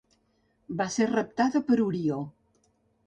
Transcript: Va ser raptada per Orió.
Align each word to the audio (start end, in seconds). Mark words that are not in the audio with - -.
Va 0.79 0.87
ser 0.95 1.07
raptada 1.11 1.61
per 1.69 1.81
Orió. 1.85 2.19